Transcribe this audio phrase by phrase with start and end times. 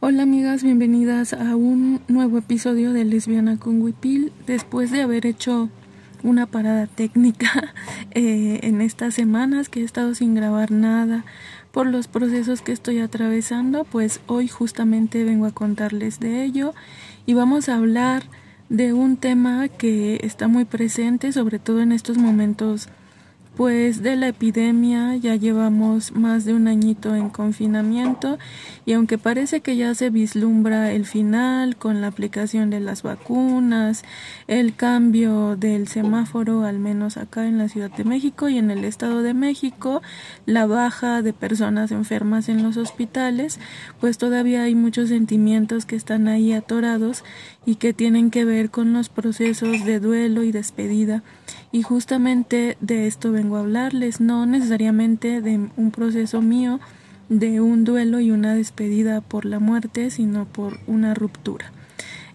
[0.00, 4.32] Hola amigas, bienvenidas a un nuevo episodio de Lesbiana con Wipil.
[4.46, 5.70] Después de haber hecho
[6.22, 7.74] una parada técnica
[8.12, 11.24] eh, en estas semanas que he estado sin grabar nada
[11.72, 16.74] por los procesos que estoy atravesando, pues hoy justamente vengo a contarles de ello
[17.26, 18.22] y vamos a hablar
[18.68, 22.88] de un tema que está muy presente, sobre todo en estos momentos
[23.58, 28.38] pues de la epidemia ya llevamos más de un añito en confinamiento
[28.86, 34.04] y aunque parece que ya se vislumbra el final con la aplicación de las vacunas,
[34.46, 38.84] el cambio del semáforo al menos acá en la Ciudad de México y en el
[38.84, 40.02] Estado de México,
[40.46, 43.58] la baja de personas enfermas en los hospitales,
[43.98, 47.24] pues todavía hay muchos sentimientos que están ahí atorados
[47.66, 51.24] y que tienen que ver con los procesos de duelo y despedida
[51.70, 56.80] y justamente de esto vengo a hablarles, no necesariamente de un proceso mío,
[57.28, 61.72] de un duelo y una despedida por la muerte, sino por una ruptura.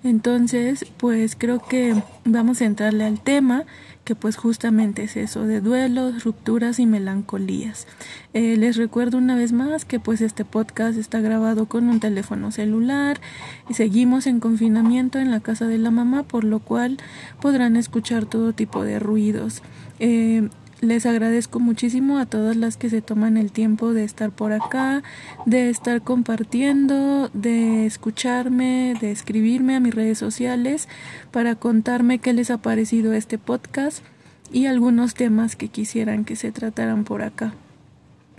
[0.03, 1.95] Entonces, pues creo que
[2.25, 3.63] vamos a entrarle al tema,
[4.03, 7.87] que pues justamente es eso, de duelos, rupturas y melancolías.
[8.33, 12.51] Eh, les recuerdo una vez más que pues este podcast está grabado con un teléfono
[12.51, 13.21] celular
[13.69, 16.97] y seguimos en confinamiento en la casa de la mamá, por lo cual
[17.41, 19.61] podrán escuchar todo tipo de ruidos.
[19.99, 20.49] Eh,
[20.83, 25.01] les agradezco muchísimo a todas las que se toman el tiempo de estar por acá,
[25.45, 30.89] de estar compartiendo, de escucharme, de escribirme a mis redes sociales
[31.31, 34.03] para contarme qué les ha parecido este podcast
[34.51, 37.53] y algunos temas que quisieran que se trataran por acá.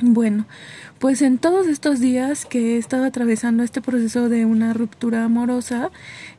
[0.00, 0.44] Bueno,
[0.98, 5.90] pues en todos estos días que he estado atravesando este proceso de una ruptura amorosa,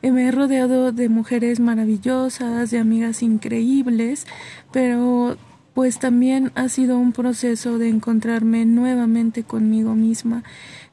[0.02, 4.26] eh, me he rodeado de mujeres maravillosas, de amigas increíbles,
[4.72, 5.38] pero
[5.76, 10.42] pues también ha sido un proceso de encontrarme nuevamente conmigo misma.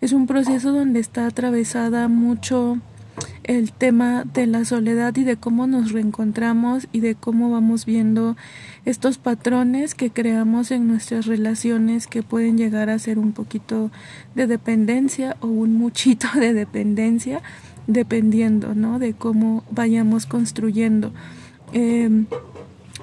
[0.01, 2.79] Es un proceso donde está atravesada mucho
[3.45, 8.35] el tema de la soledad y de cómo nos reencontramos y de cómo vamos viendo
[8.83, 13.89] estos patrones que creamos en nuestras relaciones que pueden llegar a ser un poquito
[14.35, 17.41] de dependencia o un muchito de dependencia
[17.87, 21.13] dependiendo no de cómo vayamos construyendo
[21.71, 22.25] eh,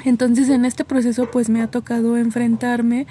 [0.04, 3.06] entonces en este proceso pues me ha tocado enfrentarme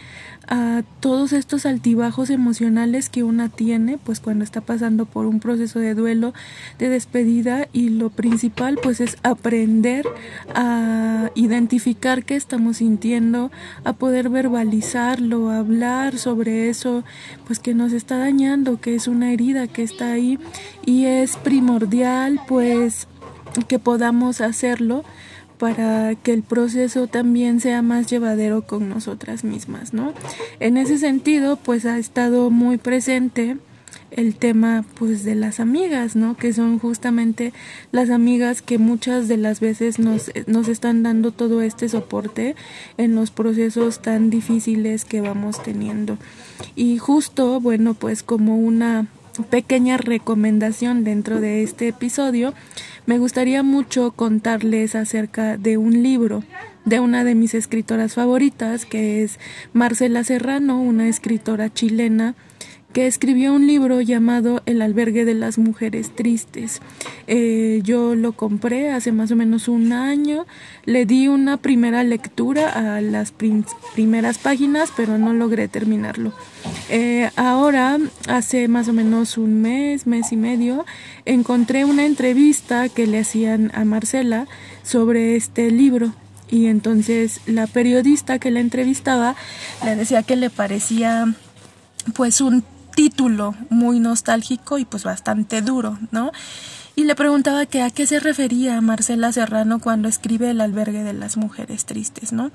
[0.48, 5.80] a todos estos altibajos emocionales que una tiene pues cuando está pasando por un proceso
[5.80, 6.34] de duelo,
[6.80, 10.08] de despedida y lo principal pues es aprender
[10.56, 13.52] a identificar qué estamos sintiendo,
[13.84, 17.04] a poder verbalizarlo, a hablar sobre eso
[17.46, 20.40] pues que nos está dañando, que es una herida que está ahí
[20.86, 23.08] y es primordial pues
[23.68, 25.04] que podamos hacerlo
[25.60, 30.14] para que el proceso también sea más llevadero con nosotras mismas, ¿no?
[30.60, 33.58] En ese sentido, pues ha estado muy presente
[34.12, 36.36] el tema pues de las amigas, ¿no?
[36.36, 37.54] Que son justamente
[37.92, 42.56] las amigas que muchas de las veces nos, nos están dando todo este soporte
[42.98, 46.18] en los procesos tan difíciles que vamos teniendo.
[46.76, 49.08] Y justo, bueno, pues como una
[49.50, 52.54] pequeña recomendación dentro de este episodio,
[53.10, 56.44] me gustaría mucho contarles acerca de un libro
[56.86, 59.40] de una de mis escritoras favoritas, que es
[59.74, 62.36] Marcela Serrano, una escritora chilena
[62.94, 66.82] que escribió un libro llamado El albergue de las mujeres tristes.
[67.28, 70.48] Eh, yo lo compré hace más o menos un año,
[70.86, 73.32] le di una primera lectura a las
[73.94, 76.34] primeras páginas, pero no logré terminarlo.
[76.90, 80.86] Eh, ahora, hace más o menos un mes, mes y medio,
[81.26, 84.48] encontré una entrevista que le hacían a Marcela
[84.84, 86.14] sobre este libro
[86.52, 89.36] y entonces la periodista que la entrevistaba
[89.86, 91.36] le decía que le parecía
[92.16, 92.64] pues un
[92.96, 96.32] título muy nostálgico y pues bastante duro, ¿no?
[96.96, 101.14] Y le preguntaba que a qué se refería Marcela Serrano cuando escribe El albergue de
[101.14, 102.52] las mujeres tristes, ¿no?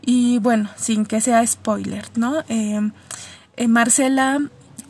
[0.00, 2.40] Y bueno, sin que sea spoiler, ¿no?
[2.48, 2.80] Eh,
[3.56, 4.40] eh, Marcela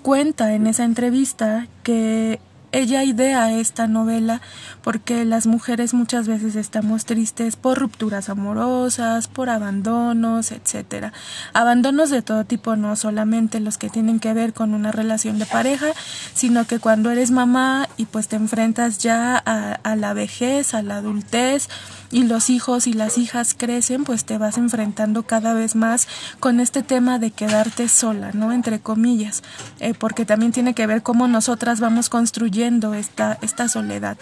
[0.03, 2.39] cuenta en esa entrevista que
[2.73, 4.41] ella idea esta novela
[4.83, 11.13] porque las mujeres muchas veces estamos tristes por rupturas amorosas, por abandonos, etcétera.
[11.53, 15.47] Abandonos de todo tipo, no solamente los que tienen que ver con una relación de
[15.47, 15.89] pareja,
[16.35, 20.97] sino que cuando eres mamá y pues te enfrentas ya a, la vejez, a la
[20.97, 21.69] adultez,
[22.11, 26.09] y los hijos y las hijas crecen, pues te vas enfrentando cada vez más
[26.41, 28.53] con este tema de quedarte sola, ¿no?
[28.53, 29.43] Entre comillas,
[29.81, 32.62] eh, porque también tiene que ver cómo nosotras vamos construyendo
[32.95, 34.17] esta, esta soledad.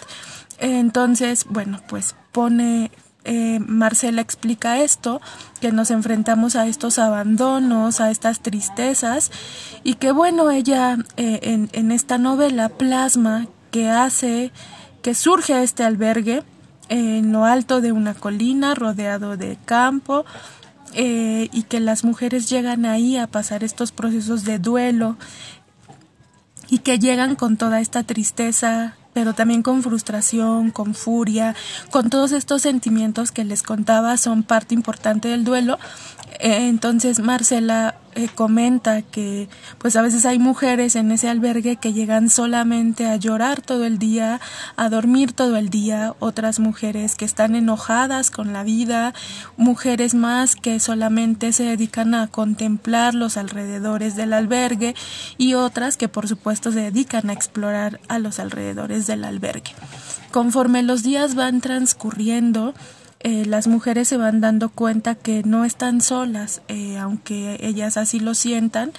[0.59, 2.91] Entonces, bueno, pues pone
[3.23, 5.21] eh, Marcela explica esto,
[5.59, 9.31] que nos enfrentamos a estos abandonos, a estas tristezas,
[9.83, 14.51] y que bueno, ella eh, en, esta novela plasma que hace
[15.03, 16.43] que surge este albergue
[16.89, 20.25] en lo alto de una colina, rodeado de campo,
[20.93, 25.15] eh, y que las mujeres llegan ahí a pasar estos procesos de duelo
[26.71, 31.53] y que llegan con toda esta tristeza, pero también con frustración, con furia,
[31.91, 35.77] con todos estos sentimientos que les contaba son parte importante del duelo.
[36.39, 41.93] Eh, entonces Marcela eh, comenta que pues a veces hay mujeres en ese albergue que
[41.93, 44.39] llegan solamente a llorar todo el día,
[44.75, 49.13] a dormir todo el día, otras mujeres que están enojadas con la vida,
[49.57, 54.95] mujeres más que solamente se dedican a contemplar los alrededores del albergue
[55.37, 59.73] y otras que por supuesto se dedican a explorar a los alrededores del albergue.
[60.31, 62.73] Conforme los días van transcurriendo,
[63.23, 68.19] eh, las mujeres se van dando cuenta que no están solas, eh, aunque ellas así
[68.19, 68.91] lo sientan,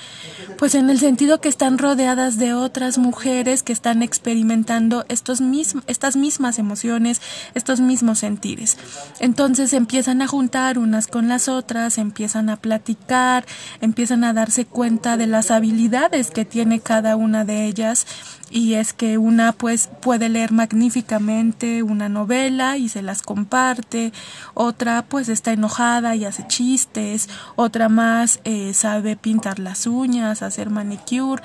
[0.59, 5.41] pues en el sentido que están rodeadas de otras mujeres que están experimentando estos
[5.87, 7.21] estas mismas emociones,
[7.55, 8.79] estos mismos sentires.
[9.21, 13.45] Entonces empiezan a juntar unas con las otras, empiezan a platicar,
[13.81, 18.07] empiezan a darse cuenta de las habilidades que tiene cada una de ellas
[18.53, 24.13] y es que una pues puede leer magníficamente una novela y se las comparte,
[24.53, 30.69] otra pues está enojada y hace chistes, otra más eh, sabe pintar las uñas, hacer
[30.69, 31.43] manicure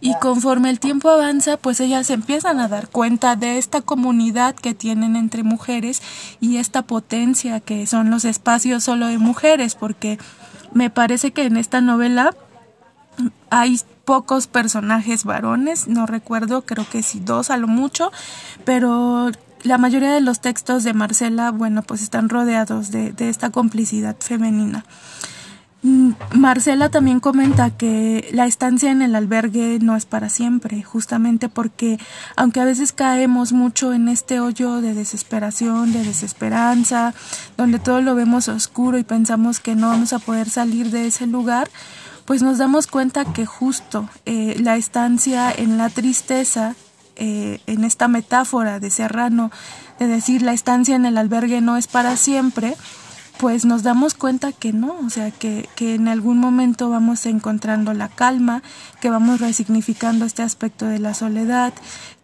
[0.00, 4.74] y conforme el tiempo avanza pues ellas empiezan a dar cuenta de esta comunidad que
[4.74, 6.02] tienen entre mujeres
[6.40, 10.18] y esta potencia que son los espacios solo de mujeres porque
[10.72, 12.34] me parece que en esta novela
[13.50, 18.10] hay pocos personajes varones, no recuerdo, creo que sí dos a lo mucho,
[18.64, 19.30] pero
[19.64, 24.16] la mayoría de los textos de Marcela, bueno, pues están rodeados de, de esta complicidad
[24.18, 24.86] femenina.
[25.82, 31.50] Mm, Marcela también comenta que la estancia en el albergue no es para siempre, justamente
[31.50, 31.98] porque
[32.34, 37.12] aunque a veces caemos mucho en este hoyo de desesperación, de desesperanza,
[37.58, 41.26] donde todo lo vemos oscuro y pensamos que no vamos a poder salir de ese
[41.26, 41.68] lugar,
[42.28, 46.74] pues nos damos cuenta que justo eh, la estancia en la tristeza,
[47.16, 49.50] eh, en esta metáfora de Serrano,
[49.98, 52.76] de decir la estancia en el albergue no es para siempre,
[53.38, 57.94] pues nos damos cuenta que no, o sea, que, que, en algún momento vamos encontrando
[57.94, 58.62] la calma,
[59.00, 61.72] que vamos resignificando este aspecto de la soledad,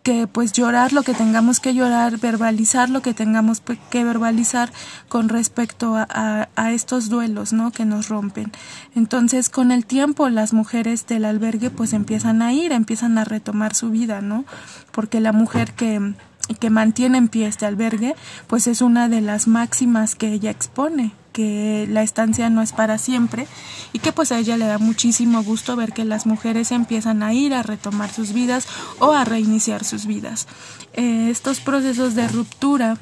[0.05, 4.71] que pues llorar lo que tengamos que llorar, verbalizar lo que tengamos que verbalizar
[5.09, 7.71] con respecto a, a, estos duelos, ¿no?
[7.71, 8.53] Que nos rompen.
[8.95, 13.75] Entonces, con el tiempo, las mujeres del albergue pues empiezan a ir, empiezan a retomar
[13.75, 14.45] su vida, ¿no?
[14.93, 16.13] Porque la mujer que,
[16.61, 18.15] que mantiene en pie este albergue,
[18.47, 22.97] pues es una de las máximas que ella expone que la estancia no es para
[22.97, 23.49] siempre
[23.93, 27.35] y que pues a ella le da muchísimo gusto ver que las mujeres empiezan a
[27.35, 28.69] ir a retomar sus vidas
[29.01, 30.47] o a reiniciar sus vidas.
[30.93, 32.97] Eh, estos procesos de ruptura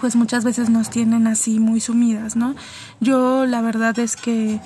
[0.00, 2.54] pues muchas veces nos tienen así muy sumidas, ¿no?
[3.00, 4.58] Yo la verdad es que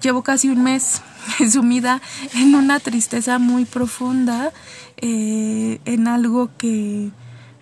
[0.00, 1.02] llevo casi un mes
[1.50, 2.00] sumida
[2.34, 4.52] en una tristeza muy profunda,
[4.98, 7.10] eh, en algo que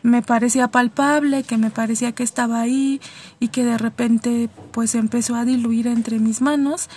[0.08, 3.00] me parecía palpable, que me parecía que estaba ahí
[3.40, 6.88] y que de repente pues empezó a diluir entre mis manos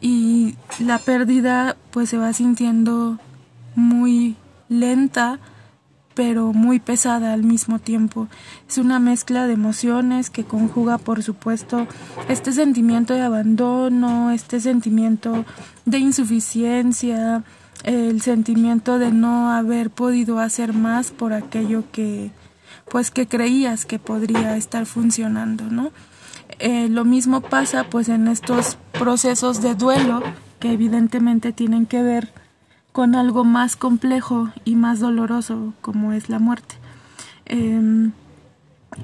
[0.00, 3.18] y la pérdida pues se va sintiendo
[3.74, 4.36] muy
[4.68, 5.38] lenta
[6.16, 8.26] pero muy pesada al mismo tiempo.
[8.66, 11.86] Es una mezcla de emociones que conjuga, por supuesto,
[12.30, 15.44] este sentimiento de abandono, este sentimiento
[15.84, 17.44] de insuficiencia,
[17.84, 22.30] el sentimiento de no haber podido hacer más por aquello que
[22.90, 25.90] pues que creías que podría estar funcionando, ¿no?
[26.58, 30.22] Eh, lo mismo pasa pues en estos procesos de duelo
[30.60, 32.32] que evidentemente tienen que ver
[32.92, 36.76] con algo más complejo y más doloroso como es la muerte.
[37.44, 38.12] Em,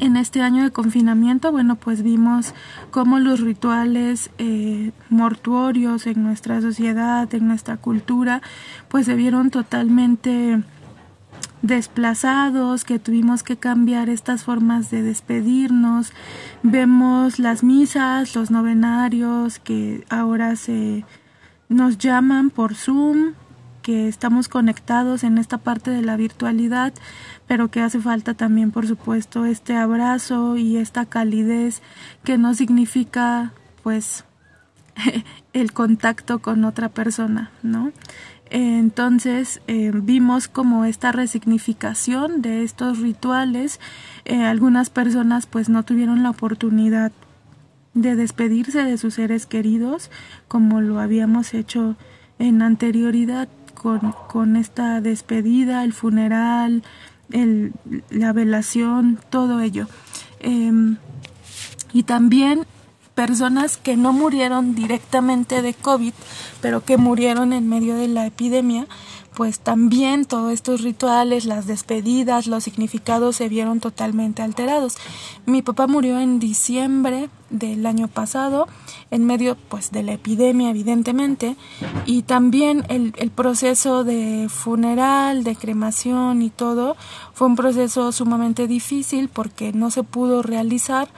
[0.00, 2.54] en este año de confinamiento, bueno, pues vimos
[2.90, 8.40] cómo los rituales eh, mortuorios en nuestra sociedad, en nuestra cultura,
[8.88, 10.62] pues se vieron totalmente
[11.62, 16.12] desplazados, que tuvimos que cambiar estas formas de despedirnos.
[16.62, 21.04] Vemos las misas, los novenarios que ahora se
[21.69, 23.35] nos llaman por Zoom,
[23.83, 26.92] que estamos conectados en esta parte de la virtualidad,
[27.47, 31.83] pero que hace falta también, por supuesto, este abrazo y esta calidez
[32.25, 33.52] que no significa,
[33.83, 34.25] pues,
[35.52, 37.92] el contacto con otra persona, ¿no?
[38.52, 43.80] Entonces eh, vimos como esta resignificación de estos rituales.
[44.26, 47.12] Eh, algunas personas pues no tuvieron la oportunidad
[47.94, 50.11] de despedirse de sus seres queridos
[50.49, 51.97] como lo habíamos hecho
[52.38, 56.82] en anterioridad con, con esta despedida, el funeral,
[57.30, 57.73] el,
[58.11, 59.88] la velación, todo ello.
[60.40, 60.99] Em,
[61.94, 62.66] y también
[63.14, 66.12] personas que no murieron directamente de COVID,
[66.61, 68.87] pero que murieron en medio de la epidemia,
[69.35, 74.97] pues también todos estos rituales, las despedidas, los significados se vieron totalmente alterados.
[75.47, 78.66] Mi papá murió en diciembre del año pasado,
[79.11, 81.57] en medio pues de la epidemia evidentemente,
[82.04, 86.97] y también el, el proceso de funeral, de cremación y todo
[87.33, 91.09] fue un proceso sumamente difícil porque no se pudo realizar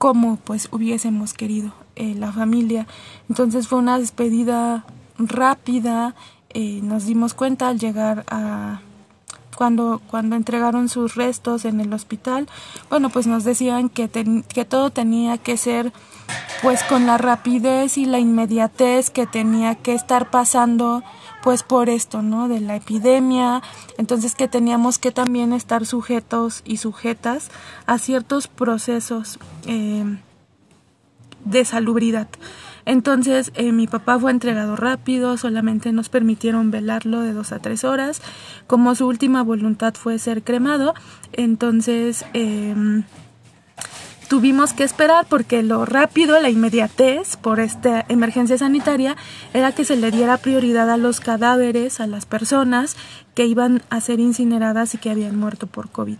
[0.00, 2.86] como pues hubiésemos querido eh, la familia.
[3.28, 4.86] Entonces fue una despedida
[5.18, 6.14] rápida,
[6.48, 8.80] eh, nos dimos cuenta al llegar a
[9.54, 12.48] cuando, cuando entregaron sus restos en el hospital,
[12.88, 15.92] bueno, pues nos decían que, que todo tenía que ser
[16.62, 21.02] pues con la rapidez y la inmediatez que tenía que estar pasando
[21.42, 22.48] pues por esto, ¿no?
[22.48, 23.62] De la epidemia,
[23.98, 27.50] entonces que teníamos que también estar sujetos y sujetas
[27.86, 30.04] a ciertos procesos eh,
[31.44, 32.28] de salubridad.
[32.86, 37.84] Entonces eh, mi papá fue entregado rápido, solamente nos permitieron velarlo de dos a tres
[37.84, 38.22] horas.
[38.66, 40.94] Como su última voluntad fue ser cremado,
[41.32, 42.74] entonces eh,
[44.30, 49.16] tuvimos que esperar porque lo rápido, la inmediatez por esta emergencia sanitaria
[49.54, 52.96] era que se le diera prioridad a los cadáveres, a las personas
[53.34, 56.18] que iban a ser incineradas y que habían muerto por COVID.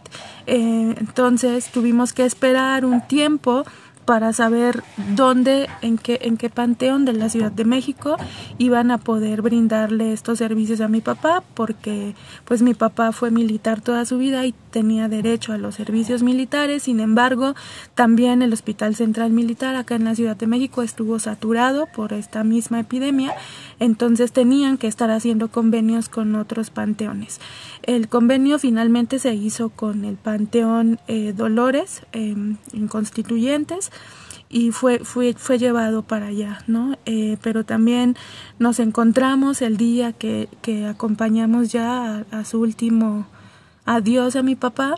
[0.48, 3.64] Eh, entonces tuvimos que esperar un tiempo
[4.10, 4.82] para saber
[5.14, 8.16] dónde, en qué, en qué panteón de la Ciudad de México
[8.58, 13.80] iban a poder brindarle estos servicios a mi papá, porque pues mi papá fue militar
[13.80, 17.54] toda su vida y tenía derecho a los servicios militares, sin embargo,
[17.94, 22.44] también el Hospital Central Militar acá en la Ciudad de México estuvo saturado por esta
[22.44, 23.34] misma epidemia,
[23.78, 27.40] entonces tenían que estar haciendo convenios con otros panteones.
[27.82, 33.90] El convenio finalmente se hizo con el Panteón eh, Dolores em, en Constituyentes
[34.48, 36.98] y fue, fue, fue llevado para allá, ¿no?
[37.06, 38.16] Eh, pero también
[38.58, 40.48] nos encontramos el día que
[40.88, 43.26] acompañamos ya a, su último
[43.90, 44.94] adiós a mi papá,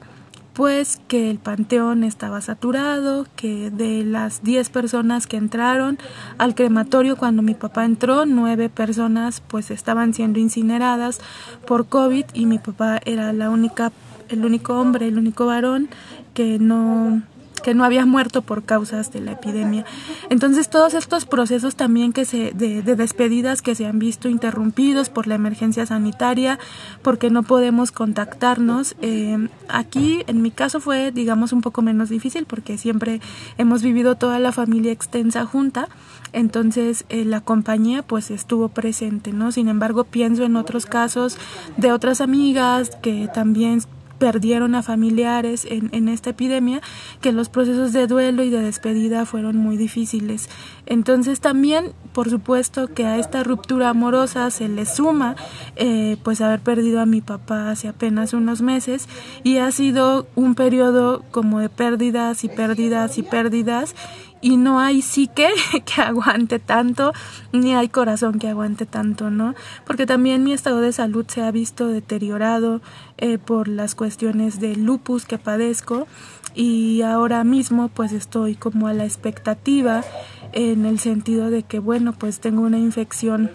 [0.52, 5.98] pues que el panteón estaba saturado, que de las 10 personas que entraron
[6.36, 11.20] al crematorio cuando mi papá entró, nueve personas pues estaban siendo incineradas
[11.66, 13.92] por COVID y mi papá era la única,
[14.28, 15.88] el único hombre, el único varón
[16.34, 17.22] que no
[17.62, 19.84] que no había muerto por causas de la epidemia.
[20.30, 25.26] Entonces todos estos procesos también que se, de, despedidas que se han visto interrumpidos por
[25.26, 26.58] la emergencia sanitaria,
[27.02, 28.96] porque no podemos contactarnos.
[29.00, 33.20] Eh, aquí en mi caso fue digamos un poco menos difícil porque siempre
[33.58, 35.88] hemos vivido toda la familia extensa junta
[36.32, 39.52] entonces eh, la compañía pues estuvo presente, ¿no?
[39.52, 41.36] Sin embargo, pienso en otros casos
[41.76, 43.82] de otras amigas que también
[44.22, 46.80] perdieron a familiares en, esta epidemia,
[47.20, 50.48] que los procesos de duelo y de despedida fueron muy difíciles.
[50.86, 55.34] Entonces también, por supuesto, que a esta ruptura amorosa se le suma
[55.74, 59.08] eh, pues haber perdido a mi papá hace apenas unos meses
[59.42, 63.96] y ha sido un periodo como de pérdidas y pérdidas y pérdidas
[64.42, 65.48] y no hay psique
[65.86, 67.12] que aguante tanto,
[67.52, 69.54] ni hay corazón que aguante tanto, ¿no?
[69.86, 72.82] Porque también mi estado de salud se ha visto deteriorado
[73.16, 76.06] eh, por las cuestiones de lupus que padezco
[76.54, 80.04] y ahora mismo pues estoy como a la expectativa
[80.52, 83.50] en el sentido de que bueno pues tengo una infección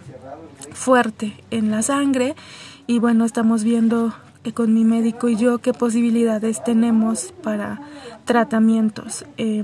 [0.72, 2.36] fuerte en la sangre
[2.88, 4.16] y bueno estamos viendo
[4.54, 7.82] con mi médico y yo qué posibilidades tenemos para
[8.26, 9.26] tratamientos.
[9.38, 9.62] Eh,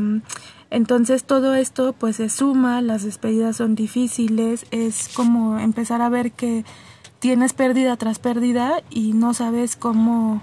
[0.73, 6.31] entonces todo esto pues se suma, las despedidas son difíciles, es como empezar a ver
[6.31, 6.65] que
[7.19, 10.41] tienes pérdida tras pérdida y no sabes cómo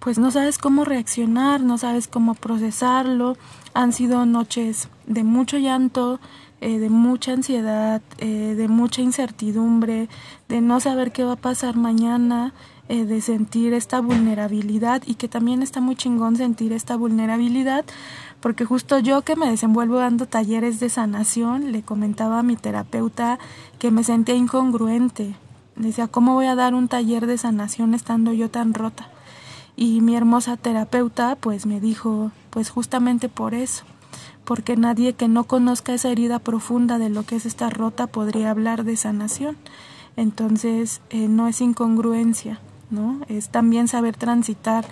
[0.00, 3.38] pues no sabes cómo reaccionar, no sabes cómo procesarlo.
[3.72, 6.20] Han sido noches de mucho llanto,
[6.60, 10.10] eh, de mucha ansiedad, eh, de mucha incertidumbre,
[10.48, 12.52] de no saber qué va a pasar mañana,
[12.90, 17.84] eh, de sentir esta vulnerabilidad y que también está muy chingón sentir esta vulnerabilidad
[18.40, 23.38] porque justo yo que me desenvuelvo dando talleres de sanación, le comentaba a mi terapeuta
[23.78, 25.34] que me sentía incongruente.
[25.76, 29.08] Decía, ¿cómo voy a dar un taller de sanación estando yo tan rota?
[29.76, 33.84] Y mi hermosa terapeuta pues me dijo, pues justamente por eso,
[34.44, 38.50] porque nadie que no conozca esa herida profunda de lo que es esta rota podría
[38.50, 39.56] hablar de sanación.
[40.16, 42.58] Entonces, eh, no es incongruencia,
[42.90, 43.20] ¿no?
[43.28, 44.84] Es también saber transitar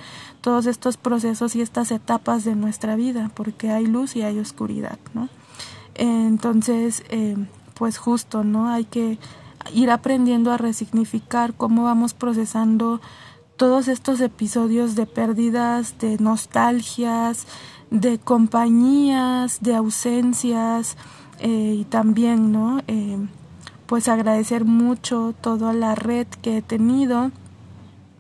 [0.47, 4.97] todos estos procesos y estas etapas de nuestra vida, porque hay luz y hay oscuridad,
[5.13, 5.29] ¿no?
[5.97, 7.37] Entonces, eh,
[7.75, 8.69] pues justo, ¿no?
[8.69, 9.19] Hay que
[9.75, 13.01] ir aprendiendo a resignificar cómo vamos procesando
[13.57, 17.49] todos estos episodios de pérdidas, de nostalgias,
[17.91, 20.97] de compañías, de ausencias
[21.41, 22.83] eh, y también, ¿no?
[22.87, 23.19] Eh,
[23.87, 27.33] pues agradecer mucho toda la red que he tenido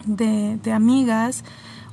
[0.06, 1.44] de, de amigas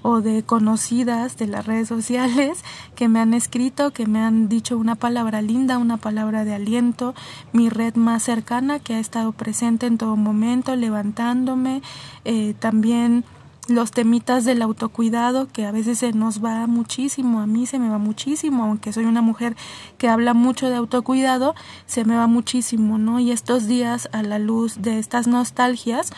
[0.03, 2.63] o de conocidas de las redes sociales
[2.95, 7.15] que me han escrito, que me han dicho una palabra linda, una palabra de aliento,
[7.53, 11.81] mi red más cercana que ha estado presente en todo momento, levantándome,
[12.25, 13.23] eh, también
[13.69, 17.89] los temitas del autocuidado que a veces se nos va muchísimo, a mí se me
[17.89, 19.55] va muchísimo, aunque soy una mujer
[19.97, 21.55] que habla mucho de autocuidado,
[21.85, 23.19] se me va muchísimo, ¿no?
[23.19, 26.11] Y estos días a la luz de estas nostalgias,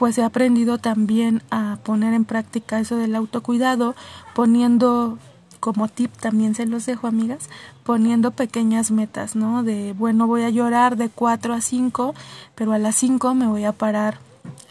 [0.00, 3.94] pues he aprendido también a poner en práctica eso del autocuidado,
[4.34, 5.18] poniendo
[5.60, 7.50] como tip también se los dejo amigas,
[7.84, 9.62] poniendo pequeñas metas, ¿no?
[9.62, 12.14] De, bueno, voy a llorar de 4 a 5,
[12.54, 14.20] pero a las 5 me voy a parar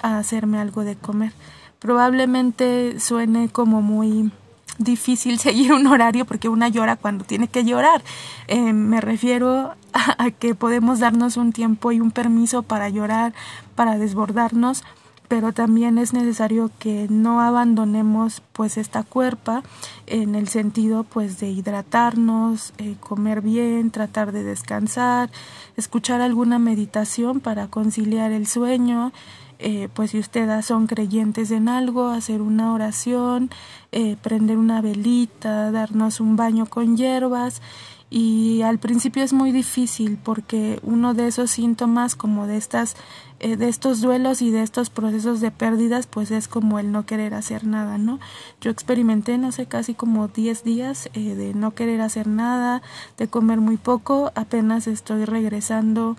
[0.02, 1.32] a hacerme algo de comer.
[1.78, 4.32] Probablemente suene como muy
[4.80, 8.02] difícil seguir un horario porque una llora cuando tiene que llorar.
[8.48, 13.36] Eh, me refiero a, a que podemos darnos un tiempo y un permiso para llorar,
[13.76, 14.84] para desbordarnos,
[15.30, 19.64] pero también es necesario que no abandonemos pues esta cuerpa
[20.08, 25.30] en el sentido pues de hidratarnos, eh, comer bien, tratar de descansar,
[25.78, 29.14] escuchar alguna meditación para conciliar el sueño,
[29.60, 33.52] eh, pues si ustedes son creyentes en algo, hacer una oración,
[33.92, 37.62] eh, prender una velita, darnos un baño con hierbas
[38.10, 42.96] y al principio es muy difícil porque uno de esos síntomas como de estas
[43.40, 47.06] eh, de estos duelos y de estos procesos de pérdidas pues es como el no
[47.06, 48.20] querer hacer nada no
[48.62, 52.82] yo experimenté no sé casi como 10 días eh, de no querer hacer nada
[53.18, 56.18] de comer muy poco apenas estoy regresando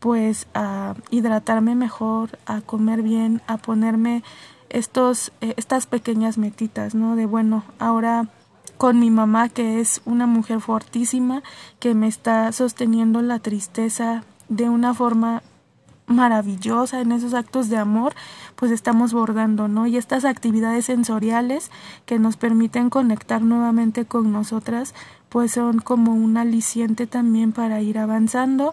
[0.00, 4.24] pues a hidratarme mejor a comer bien a ponerme
[4.68, 8.26] estos eh, estas pequeñas metitas no de bueno ahora
[8.80, 11.42] con mi mamá, que es una mujer fortísima,
[11.80, 15.42] que me está sosteniendo la tristeza de una forma
[16.06, 18.14] maravillosa en esos actos de amor,
[18.56, 19.86] pues estamos bordando, ¿no?
[19.86, 21.70] Y estas actividades sensoriales
[22.06, 24.94] que nos permiten conectar nuevamente con nosotras,
[25.28, 28.72] pues son como un aliciente también para ir avanzando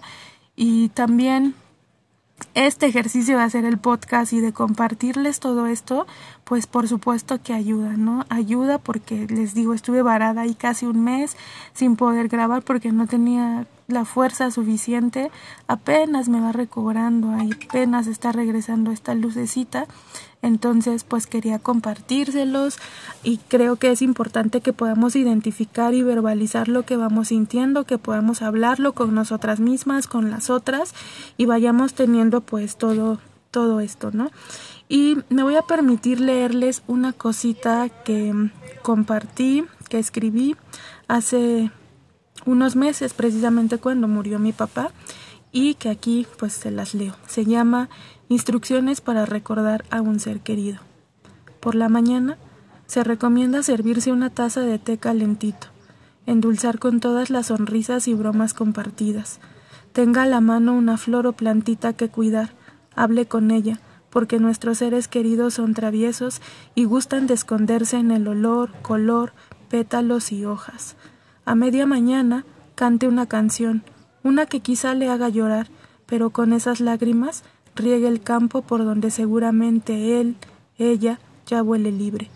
[0.55, 1.53] y también
[2.53, 6.07] este ejercicio de hacer el podcast y de compartirles todo esto,
[6.43, 8.25] pues por supuesto que ayuda, ¿no?
[8.29, 11.37] Ayuda porque les digo, estuve varada ahí casi un mes
[11.73, 15.31] sin poder grabar porque no tenía la fuerza suficiente,
[15.67, 19.85] apenas me va recobrando, ahí apenas está regresando esta lucecita,
[20.41, 22.77] entonces pues quería compartírselos
[23.23, 27.97] y creo que es importante que podamos identificar y verbalizar lo que vamos sintiendo, que
[27.97, 30.93] podamos hablarlo con nosotras mismas, con las otras
[31.37, 33.19] y vayamos teniendo pues todo
[33.51, 34.29] todo esto, ¿no?
[34.89, 38.33] Y me voy a permitir leerles una cosita que
[38.83, 40.55] compartí, que escribí
[41.07, 41.71] hace
[42.45, 44.91] unos meses precisamente cuando murió mi papá
[45.51, 47.15] y que aquí pues se las leo.
[47.27, 47.89] Se llama
[48.29, 50.79] Instrucciones para recordar a un ser querido.
[51.61, 52.37] Por la mañana
[52.85, 55.67] se recomienda servirse una taza de té calentito,
[56.25, 59.39] endulzar con todas las sonrisas y bromas compartidas.
[59.93, 62.51] Tenga a la mano una flor o plantita que cuidar,
[62.95, 66.41] hable con ella, porque nuestros seres queridos son traviesos
[66.75, 69.31] y gustan de esconderse en el olor, color,
[69.69, 70.97] pétalos y hojas.
[71.45, 73.83] A media mañana cante una canción,
[74.23, 75.69] una que quizá le haga llorar,
[76.05, 77.43] pero con esas lágrimas
[77.77, 80.35] riegue el campo por donde seguramente él,
[80.77, 82.29] ella, ya huele libre.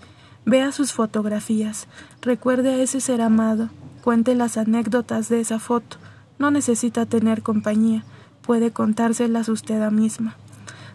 [0.45, 1.87] Vea sus fotografías,
[2.21, 3.69] recuerde a ese ser amado,
[4.03, 5.97] cuente las anécdotas de esa foto.
[6.39, 8.03] No necesita tener compañía,
[8.41, 10.35] puede contárselas usted misma.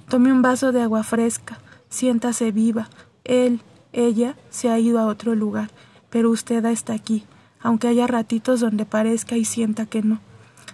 [0.09, 2.89] Tome un vaso de agua fresca, siéntase viva.
[3.25, 3.61] Él,
[3.93, 5.71] ella, se ha ido a otro lugar,
[6.11, 7.25] pero usted está aquí
[7.67, 10.21] aunque haya ratitos donde parezca y sienta que no.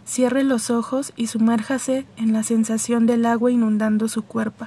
[0.04, 4.66] Cierre los ojos y sumérjase en la sensación del agua inundando su cuerpo.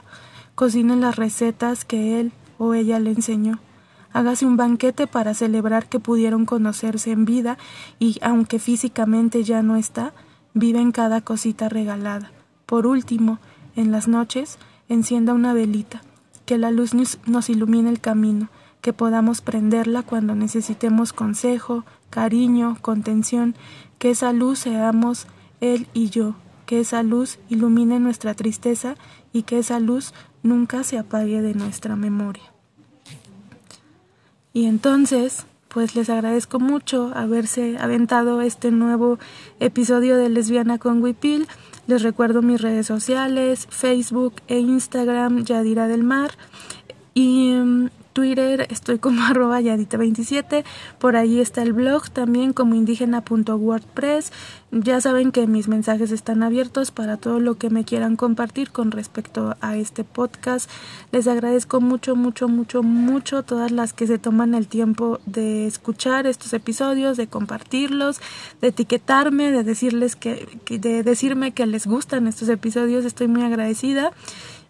[0.56, 3.60] Cocine las recetas que él o ella le enseñó.
[4.14, 7.58] Hágase un banquete para celebrar que pudieron conocerse en vida
[8.00, 10.14] y, aunque físicamente ya no está,
[10.54, 12.32] vive en cada cosita regalada.
[12.66, 13.40] Por último,
[13.76, 16.02] en las noches, encienda una velita,
[16.46, 16.94] que la luz
[17.26, 18.48] nos ilumine el camino,
[18.80, 21.84] que podamos prenderla cuando necesitemos consejo,
[22.16, 23.56] cariño, contención,
[24.00, 25.28] que esa luz seamos
[25.60, 28.96] Él y yo, que esa luz ilumine nuestra tristeza
[29.34, 32.54] y que esa luz nunca se apague de nuestra memoria.
[34.54, 39.20] Y entonces, pues les agradezco mucho haberse aventado este nuevo
[39.60, 41.50] episodio de Lesbiana con Wipil.
[41.86, 46.32] Les recuerdo mis redes sociales, Facebook e Instagram, Yadira del Mar.
[47.14, 50.64] Y mm, Twitter estoy como arroba yadita27,
[51.00, 54.32] por ahí está el blog también como indígena.wordpress.
[54.72, 58.92] Ya saben que mis mensajes están abiertos para todo lo que me quieran compartir con
[58.92, 60.70] respecto a este podcast.
[61.12, 66.26] Les agradezco mucho, mucho, mucho, mucho todas las que se toman el tiempo de escuchar
[66.26, 68.22] estos episodios, de compartirlos,
[68.62, 73.04] de etiquetarme, de decirles que, de decirme que les gustan estos episodios.
[73.04, 74.14] Estoy muy agradecida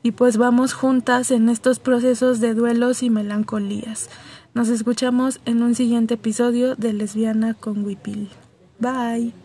[0.06, 4.08] y pues vamos juntas en estos procesos de duelos y melancolías.
[4.54, 8.30] Nos escuchamos en un siguiente episodio de Lesbiana con Wipil.
[8.78, 9.45] Bye.